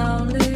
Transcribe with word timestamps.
lonely 0.00 0.49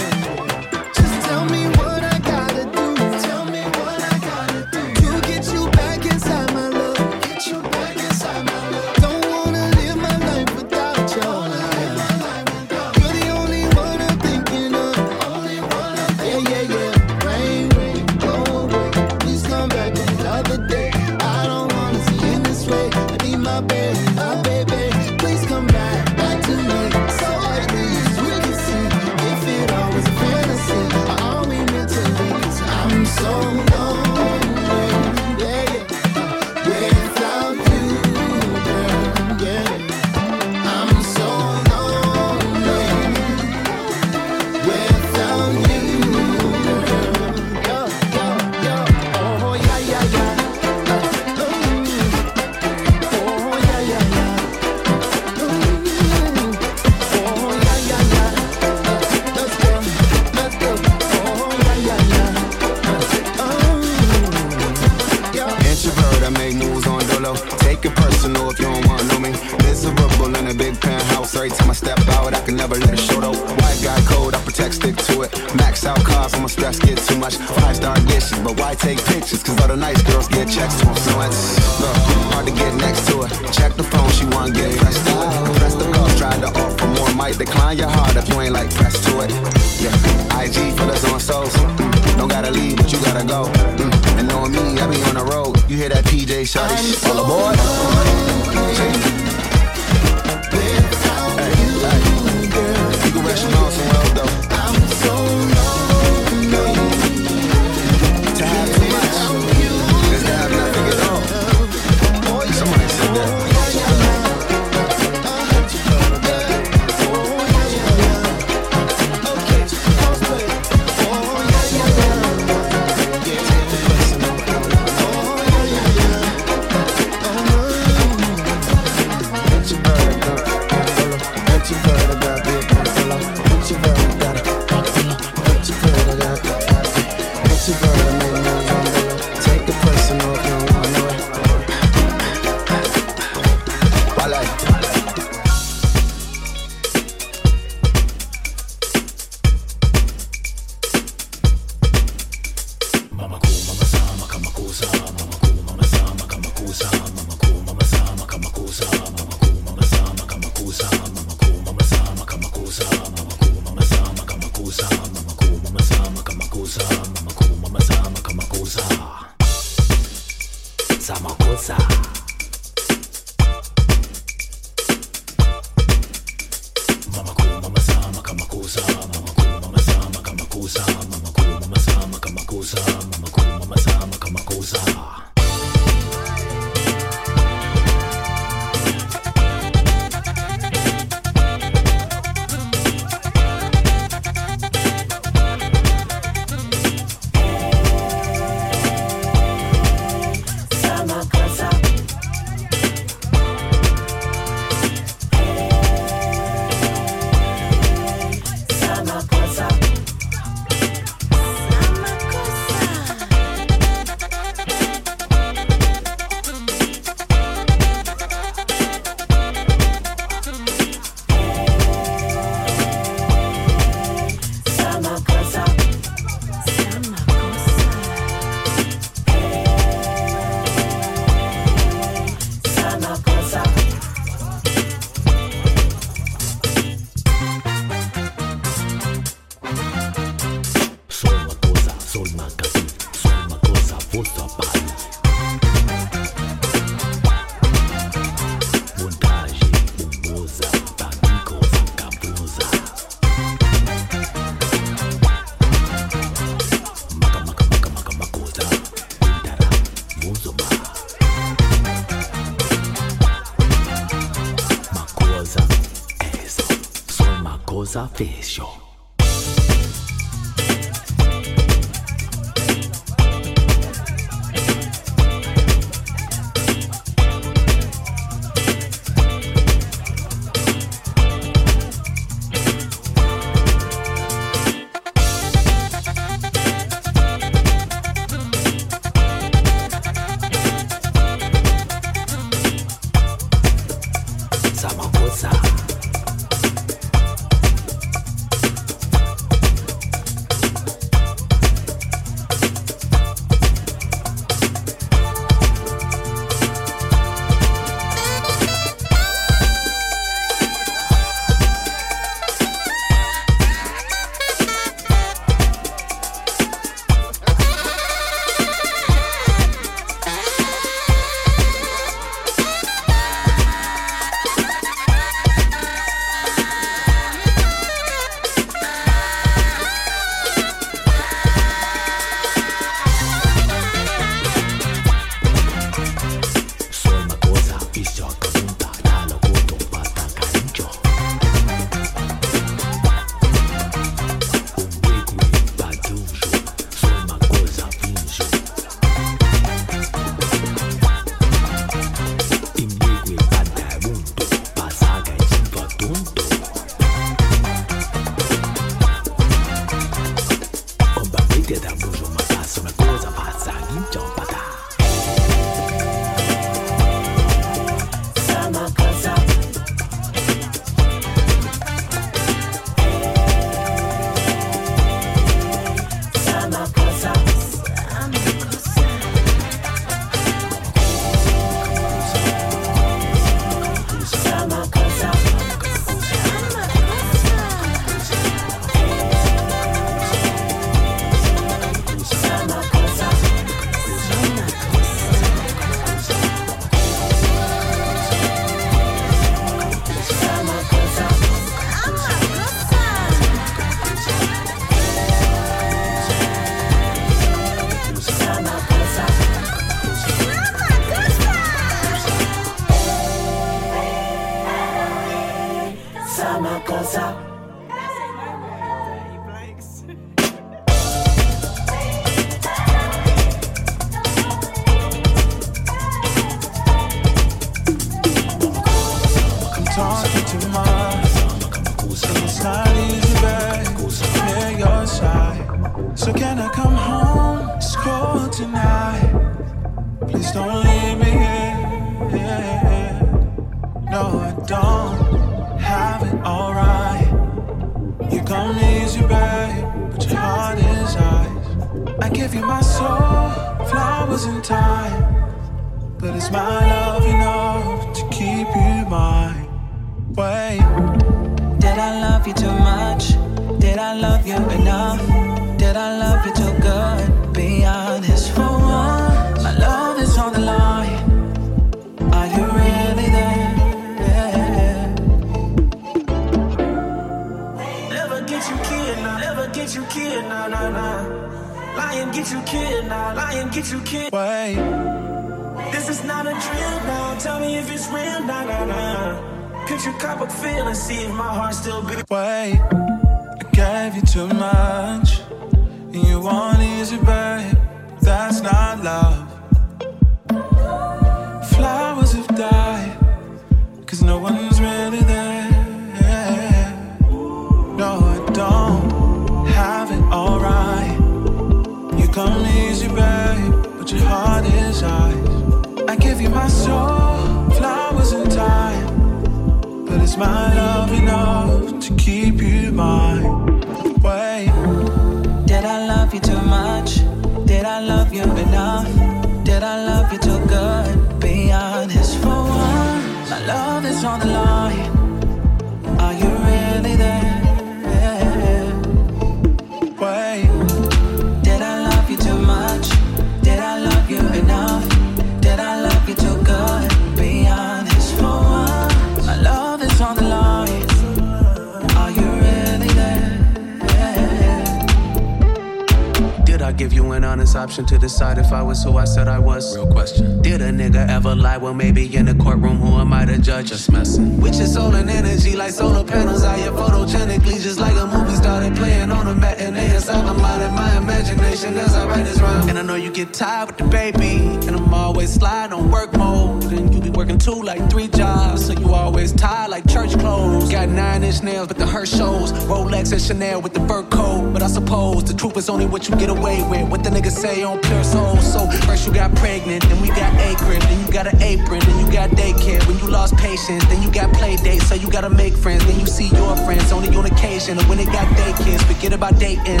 the 582.22 582.36
Herschels, 582.36 582.72
Rolex 582.86 583.32
and 583.32 583.40
Chanel 583.40 583.80
with 583.80 583.94
the 583.94 584.00
fur 584.06 584.22
coat. 584.24 584.72
But 584.72 584.82
I 584.82 584.86
suppose 584.86 585.44
the 585.44 585.54
truth 585.54 585.76
is 585.76 585.88
only 585.88 586.06
what 586.06 586.28
you 586.28 586.36
get 586.36 586.50
away 586.50 586.82
with. 586.88 587.08
What 587.08 587.24
the 587.24 587.30
niggas 587.30 587.52
say 587.52 587.82
on 587.82 588.00
pure 588.00 588.24
soul. 588.24 588.56
So 588.58 588.90
first 589.06 589.26
you 589.26 589.32
got 589.32 589.54
pregnant, 589.56 590.02
then 590.08 590.20
we 590.20 590.28
got 590.28 590.54
acre, 590.60 590.98
then 590.98 591.26
you 591.26 591.32
got 591.32 591.46
an 591.46 591.60
apron, 591.62 592.00
then 592.00 592.24
you 592.24 592.32
got 592.32 592.50
daycare. 592.50 593.04
When 593.06 593.18
you 593.18 593.26
lost 593.26 593.56
patience, 593.56 594.04
then 594.06 594.22
you 594.22 594.30
got 594.30 594.52
play 594.54 594.76
dates, 594.76 595.08
so 595.08 595.14
you 595.14 595.30
gotta 595.30 595.50
make 595.50 595.74
friends. 595.74 596.04
Then 596.06 596.18
you 596.18 596.26
see 596.26 596.48
your 596.48 596.76
friends 596.84 597.10
only 597.12 597.34
on 597.36 597.46
occasion. 597.46 597.98
And 597.98 598.08
when 598.08 598.18
they 598.18 598.26
got 598.26 598.48
day 598.56 598.72
kids, 598.84 599.02
forget 599.04 599.32
about 599.32 599.58
dating. 599.58 600.00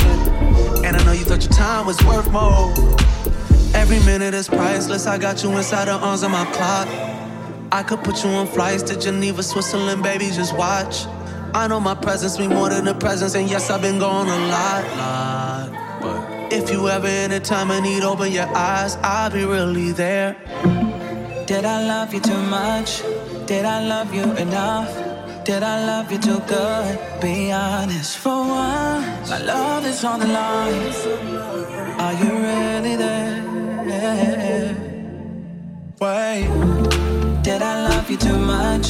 And 0.84 0.96
I 0.96 1.04
know 1.04 1.12
you 1.12 1.24
thought 1.24 1.42
your 1.42 1.52
time 1.52 1.86
was 1.86 2.02
worth 2.04 2.30
more. 2.30 2.72
Every 3.74 3.98
minute 4.00 4.34
is 4.34 4.48
priceless. 4.48 5.06
I 5.06 5.18
got 5.18 5.42
you 5.42 5.50
inside 5.56 5.86
the 5.86 5.92
arms 5.92 6.22
of 6.22 6.30
my 6.30 6.44
clock. 6.52 6.88
I 7.72 7.82
could 7.82 8.04
put 8.04 8.22
you 8.22 8.30
on 8.30 8.46
flights 8.46 8.82
to 8.84 9.00
Geneva, 9.00 9.42
Switzerland, 9.42 10.02
baby, 10.02 10.26
just 10.26 10.54
watch. 10.56 11.06
I 11.54 11.68
know 11.68 11.80
my 11.80 11.94
presence 11.94 12.38
mean 12.38 12.48
more 12.48 12.70
than 12.70 12.88
a 12.88 12.94
presence, 12.94 13.34
and 13.34 13.48
yes, 13.48 13.68
I've 13.68 13.82
been 13.82 13.98
gone 13.98 14.26
a 14.26 14.38
lot, 14.48 14.84
lot. 14.96 16.00
But 16.00 16.52
if 16.52 16.70
you 16.70 16.88
ever 16.88 17.06
in 17.06 17.32
a 17.32 17.40
time 17.40 17.70
of 17.70 17.82
need, 17.82 18.02
open 18.02 18.32
your 18.32 18.48
eyes, 18.56 18.96
I'll 19.02 19.30
be 19.30 19.44
really 19.44 19.92
there. 19.92 20.34
Did 21.46 21.66
I 21.66 21.86
love 21.86 22.14
you 22.14 22.20
too 22.20 22.42
much? 22.44 23.02
Did 23.44 23.66
I 23.66 23.86
love 23.86 24.14
you 24.14 24.24
enough? 24.36 24.90
Did 25.44 25.62
I 25.62 25.84
love 25.84 26.10
you 26.10 26.18
too 26.18 26.40
good? 26.46 26.98
Be 27.20 27.52
honest 27.52 28.16
for 28.16 28.46
once. 28.48 29.28
My 29.28 29.42
love 29.42 29.84
is 29.84 30.02
on 30.04 30.20
the 30.20 30.28
line. 30.28 30.92
Are 32.00 32.14
you 32.14 32.30
really 32.32 32.96
there? 32.96 33.42
Wait. 36.00 36.48
Did 37.42 37.60
I 37.60 37.88
love 37.88 38.10
you 38.10 38.16
too 38.16 38.38
much? 38.38 38.88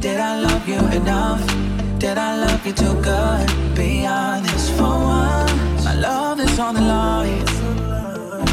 Did 0.00 0.18
I 0.18 0.40
love 0.40 0.68
you 0.68 0.80
enough? 0.88 1.69
Did 2.00 2.16
I 2.16 2.34
love 2.34 2.64
you 2.64 2.72
too 2.72 2.94
good? 3.02 3.76
Be 3.76 4.06
honest 4.06 4.72
for 4.72 4.84
once. 4.84 5.84
My 5.84 5.94
love 5.94 6.40
is 6.40 6.58
on 6.58 6.74
the 6.74 6.80
line. 6.80 7.44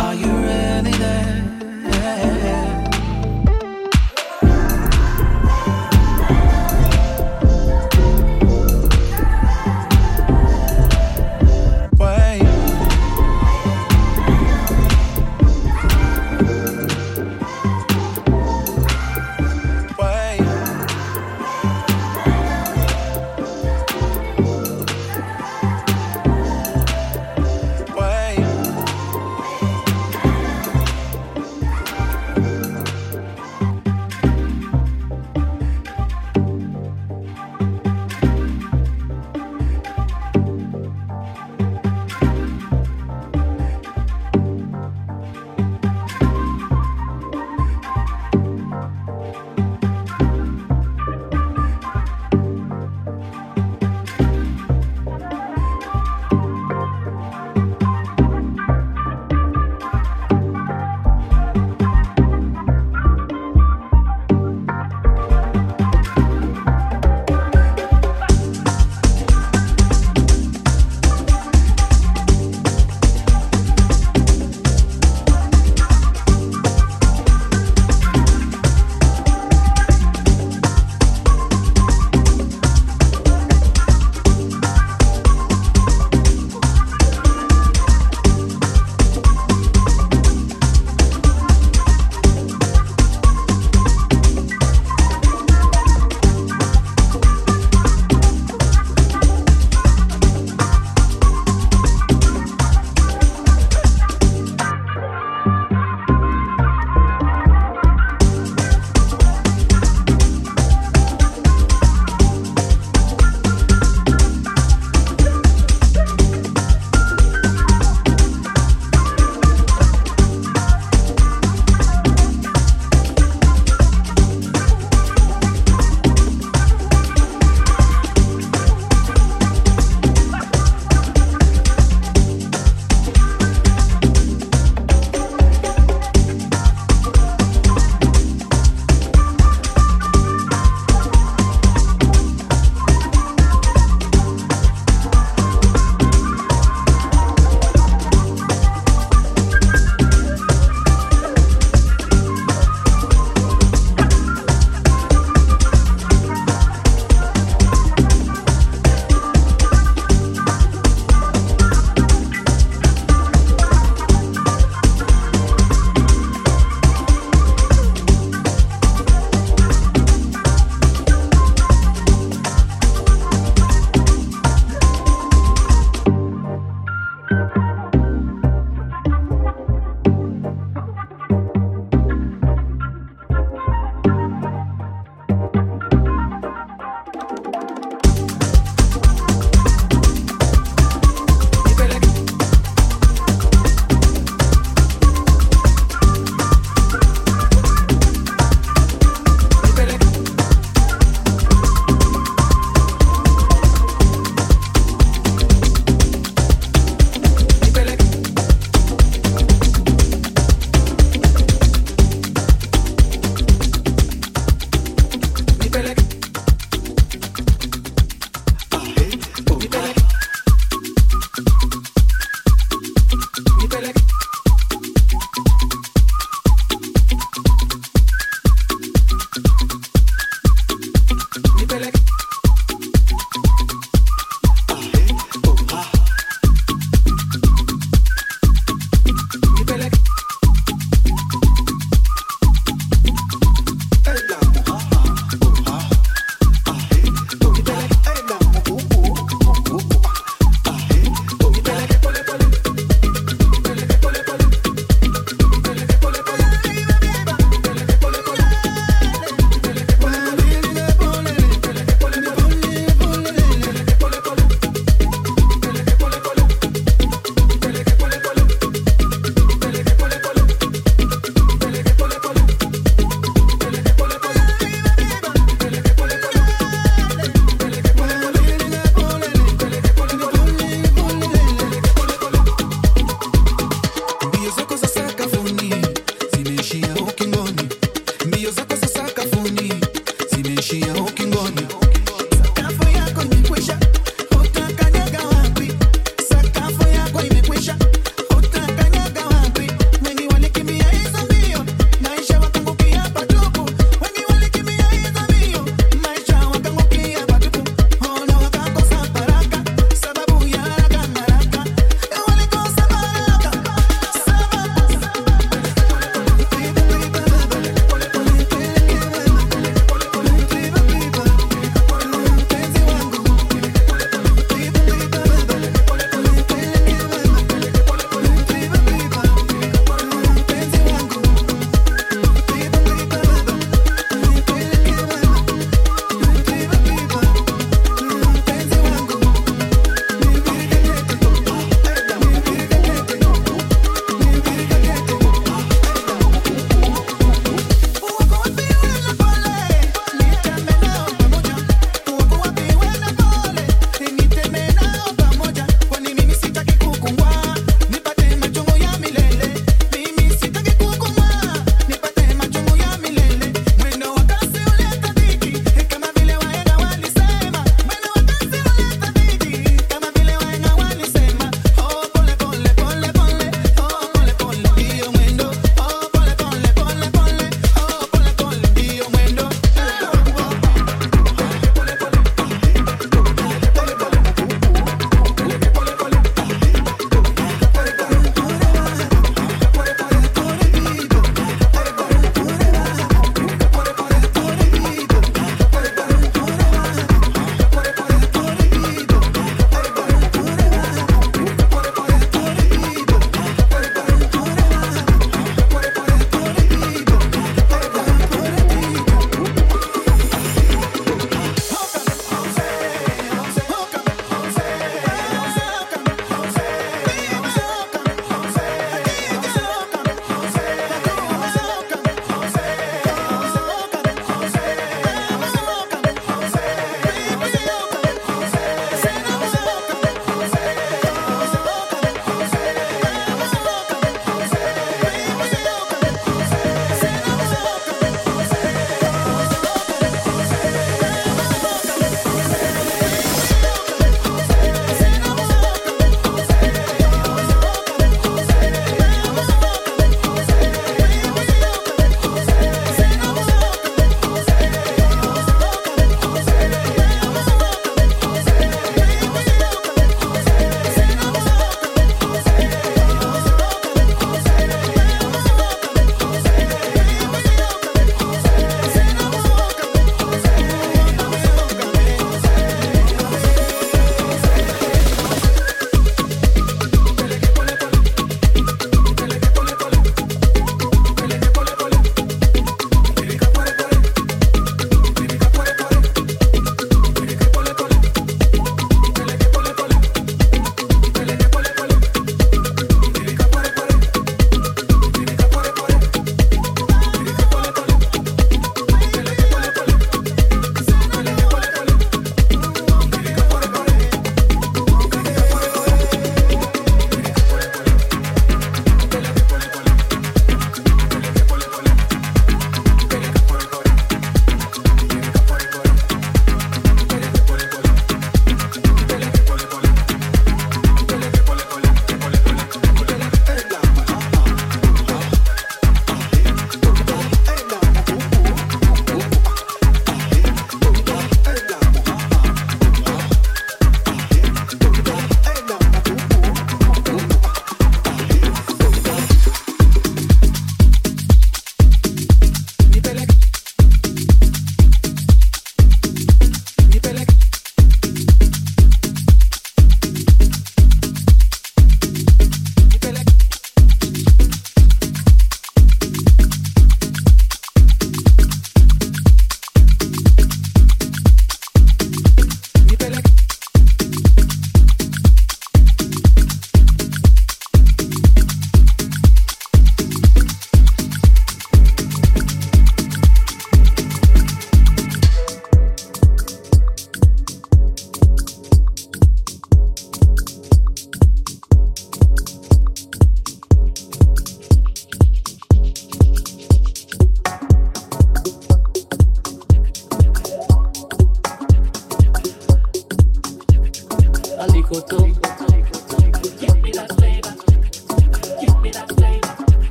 Are 0.00 0.14
you 0.14 0.32
really 0.32 0.90
there? 0.90 2.65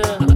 yeah. 0.00 0.29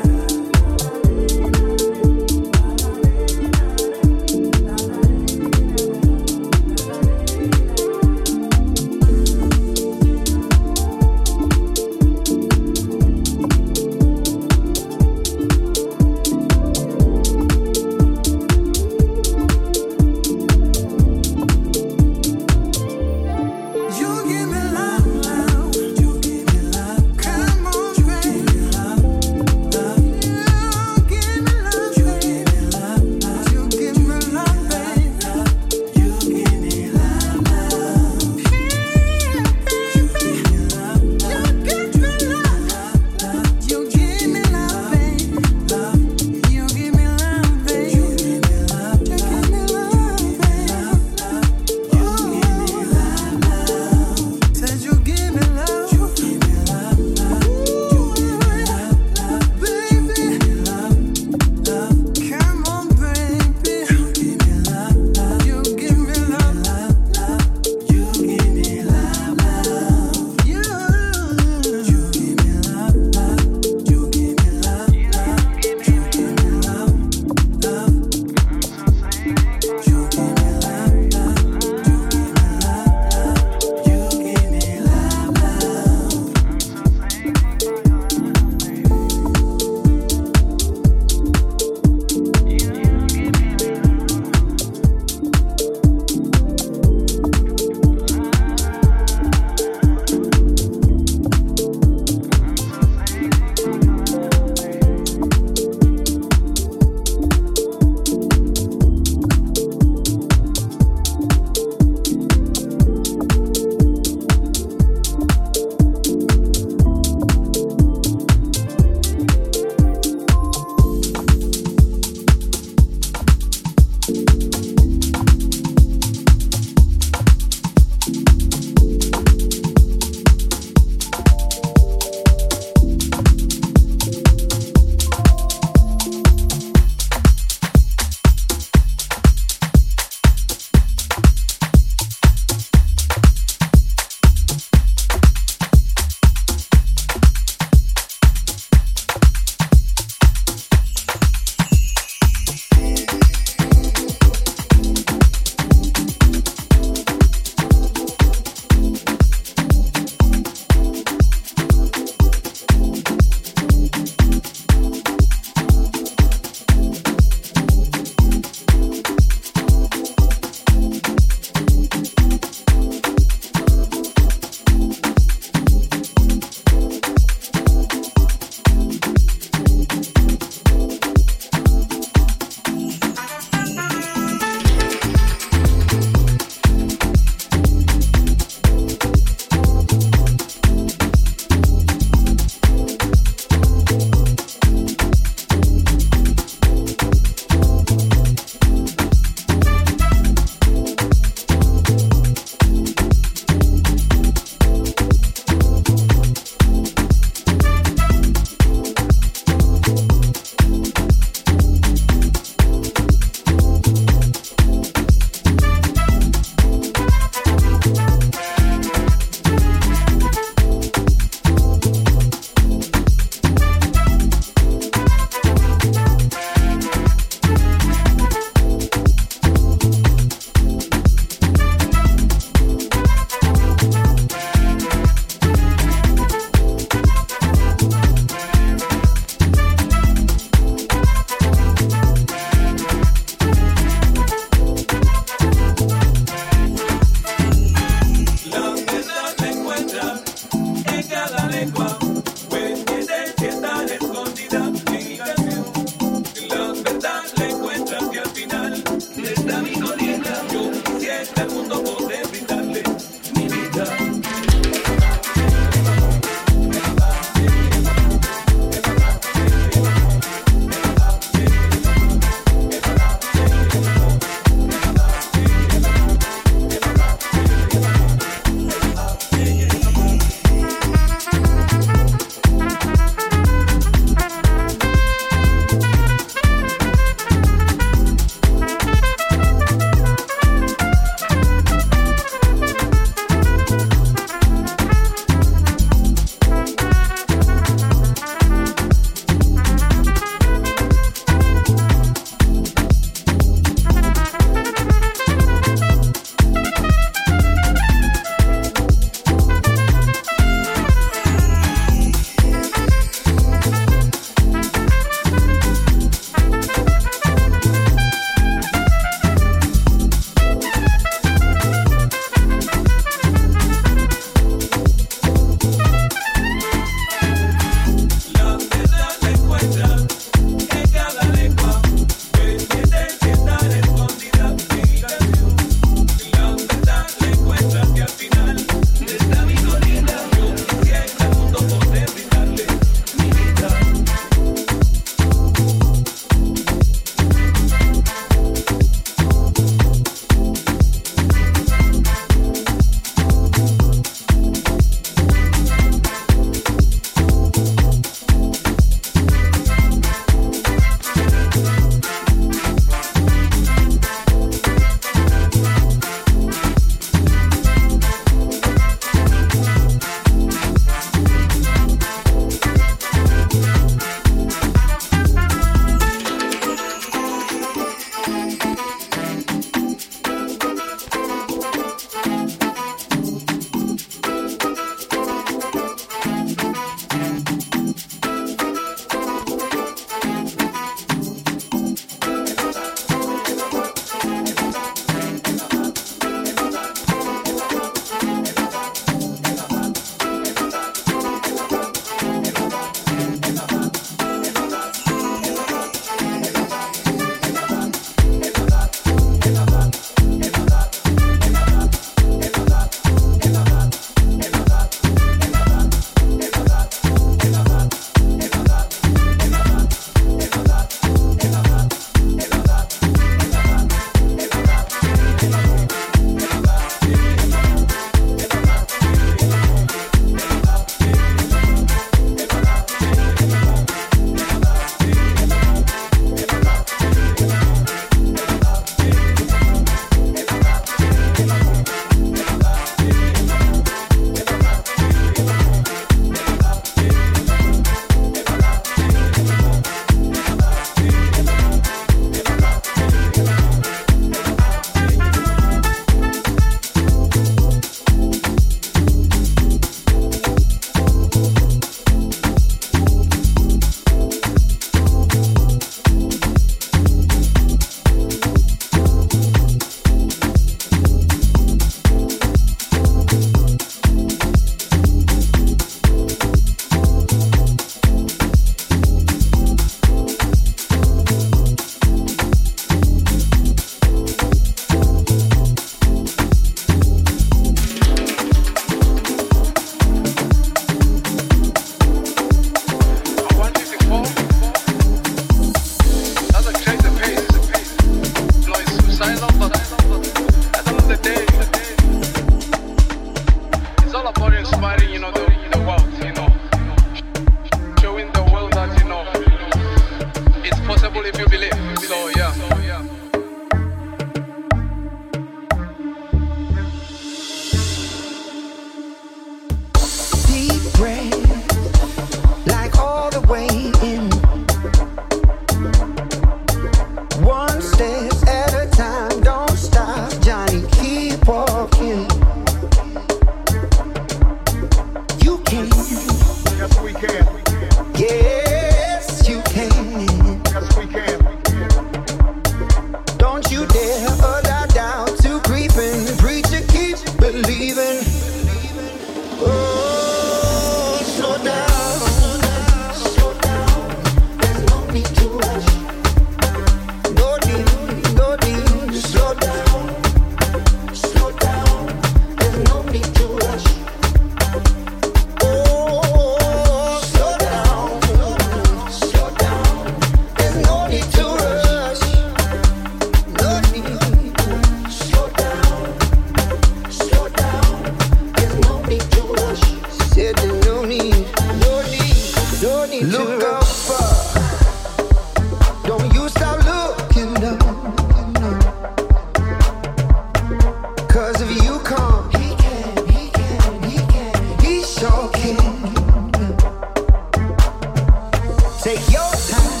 Take 599.04 599.30
your 599.30 599.52
time. 599.68 600.00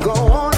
Go 0.00 0.12
on. 0.12 0.53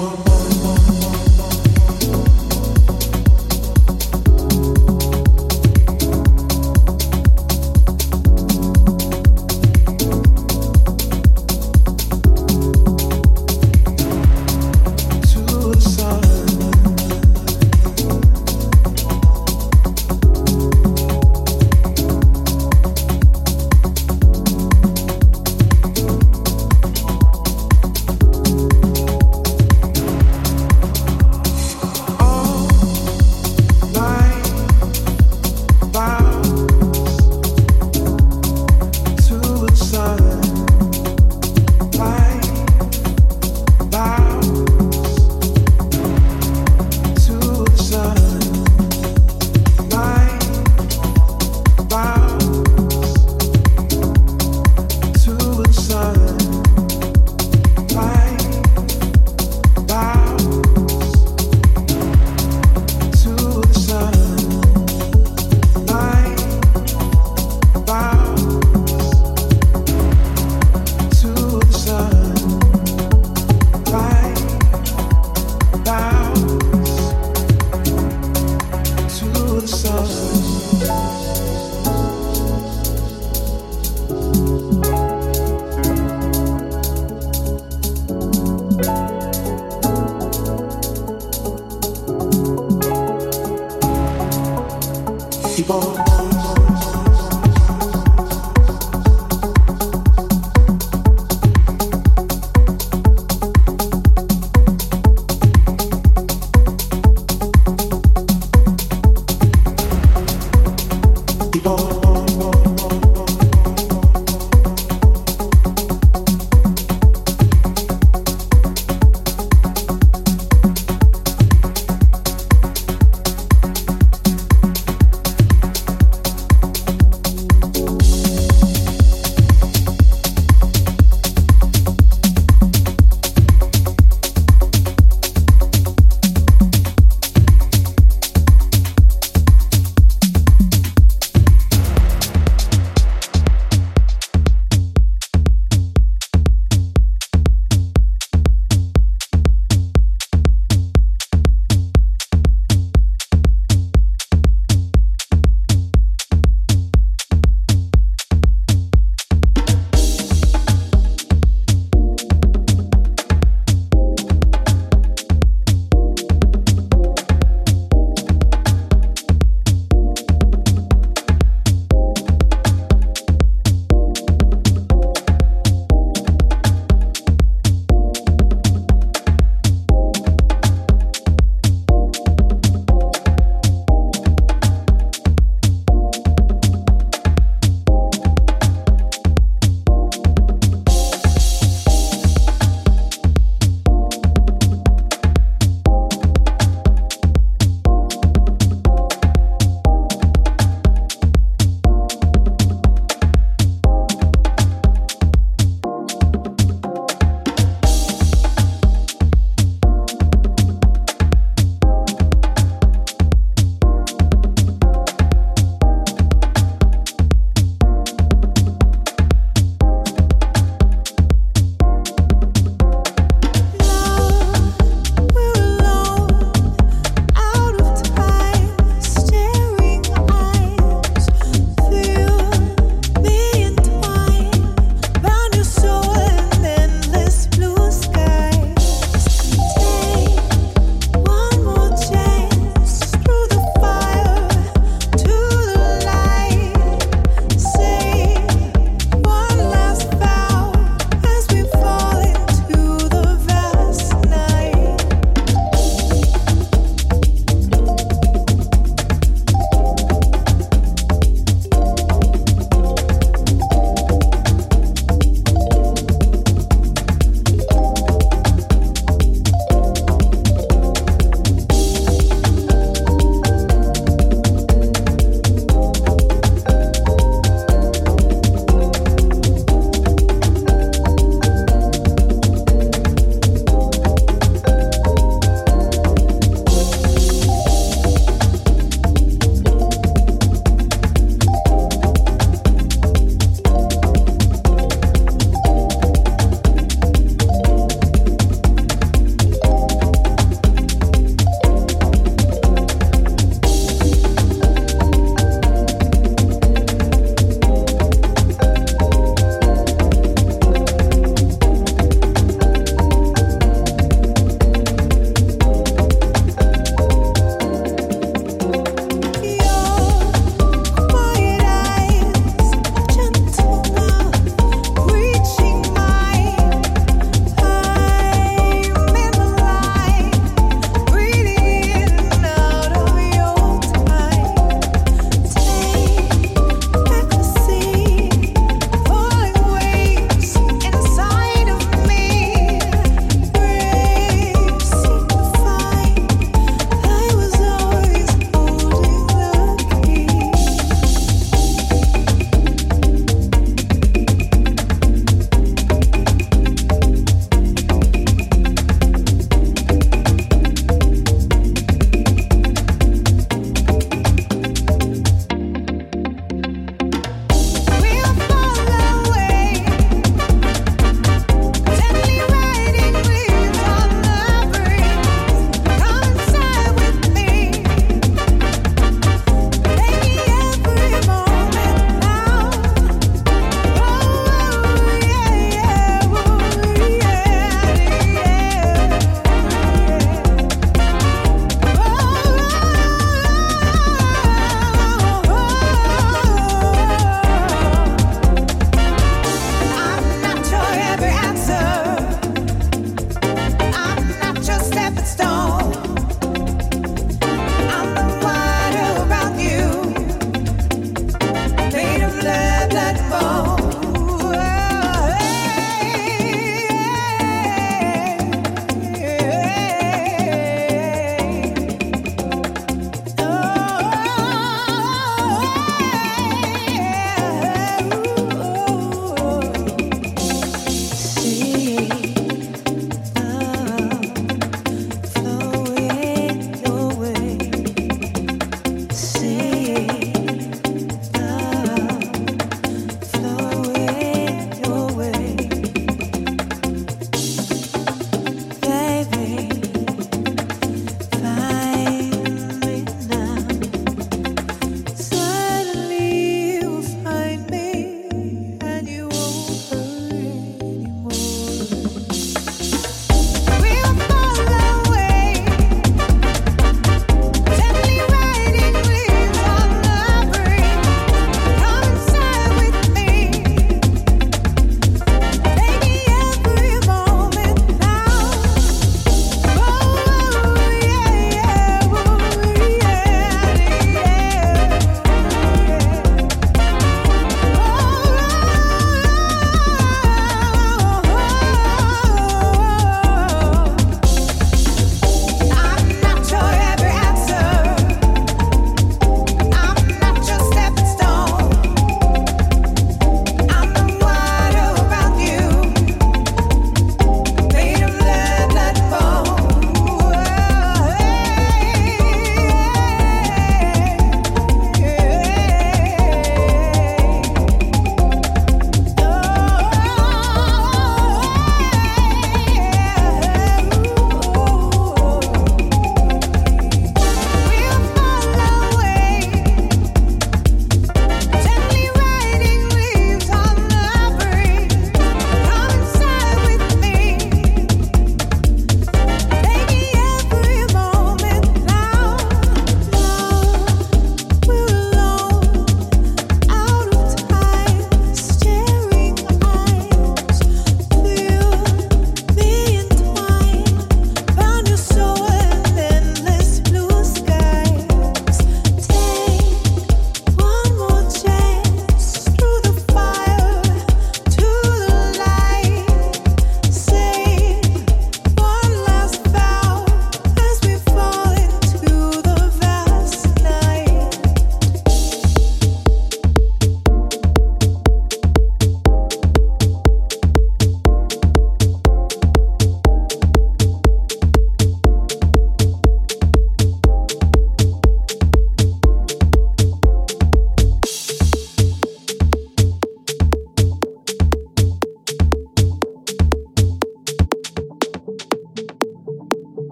Oh, 0.00 0.14
oh, 0.28 0.48
oh, 0.62 1.24
oh. 1.24 1.27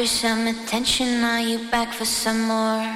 For 0.00 0.06
some 0.06 0.46
attention, 0.46 1.22
are 1.22 1.42
you 1.42 1.58
back 1.70 1.92
for 1.92 2.06
some 2.06 2.40
more? 2.48 2.89